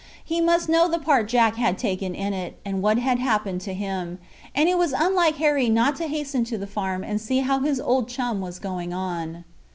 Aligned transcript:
He 0.25 0.41
must 0.41 0.67
know 0.67 0.87
the 0.89 0.97
part 0.97 1.27
Jack 1.29 1.57
had 1.57 1.77
taken 1.77 2.15
in 2.15 2.33
it, 2.33 2.59
and 2.65 2.81
what 2.81 2.97
had 2.97 3.19
happened 3.19 3.61
to 3.61 3.73
him, 3.75 4.17
and 4.55 4.67
it 4.67 4.75
was 4.75 4.93
unlike 4.97 5.35
Harry 5.35 5.69
not 5.69 5.95
to 5.97 6.07
hasten 6.07 6.43
to 6.45 6.57
the 6.57 6.65
farm 6.65 7.03
and 7.03 7.21
see 7.21 7.41
how 7.41 7.59
his 7.59 7.79
old 7.79 8.09
chum 8.09 8.41
was 8.41 8.57
going 8.57 8.93
on. 8.95 9.43